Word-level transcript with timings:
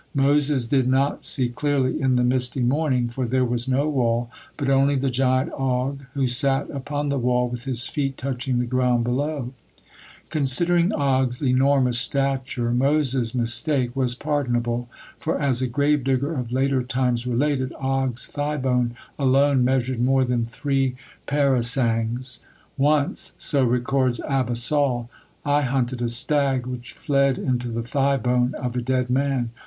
Moses 0.15 0.65
did 0.65 0.87
not 0.89 1.23
see 1.23 1.47
clearly 1.47 2.01
in 2.01 2.15
the 2.15 2.23
misty 2.23 2.63
morning, 2.63 3.07
for 3.07 3.27
there 3.27 3.45
was 3.45 3.67
no 3.67 3.87
wall, 3.87 4.31
but 4.57 4.67
only 4.67 4.95
the 4.95 5.11
giant 5.11 5.51
Og 5.53 6.05
who 6.15 6.25
sat 6.27 6.67
upon 6.71 7.09
the 7.09 7.19
wall 7.19 7.47
with 7.47 7.65
his 7.65 7.85
feet 7.85 8.17
touching 8.17 8.57
the 8.57 8.65
ground 8.65 9.03
below. 9.03 9.53
Considering 10.31 10.91
Og's 10.91 11.43
enormous 11.43 11.99
stature, 11.99 12.71
Moses' 12.71 13.35
mistake 13.35 13.95
was 13.95 14.15
pardonable, 14.15 14.89
for 15.19 15.39
as 15.39 15.61
a 15.61 15.67
grave 15.67 16.03
digger 16.03 16.33
of 16.33 16.51
later 16.51 16.81
times 16.81 17.27
related, 17.27 17.71
Og's 17.73 18.25
thigh 18.25 18.57
bone 18.57 18.95
alone 19.19 19.63
measured 19.63 20.01
more 20.01 20.25
than 20.25 20.45
three 20.47 20.95
parasangs. 21.27 22.39
"Once," 22.75 23.33
so 23.37 23.63
records 23.63 24.19
Abba 24.21 24.55
Saul, 24.55 25.11
"I 25.45 25.61
hunted 25.61 26.01
a 26.01 26.07
stag 26.07 26.65
which 26.65 26.93
fled 26.93 27.37
into 27.37 27.67
the 27.69 27.83
thigh 27.83 28.17
bone 28.17 28.55
of 28.55 28.75
a 28.75 28.81
dead 28.81 29.07
man. 29.07 29.51